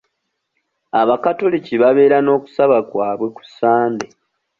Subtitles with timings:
[1.01, 4.07] Abakatoliki babeera n'okusaba kwabwe ku Sande.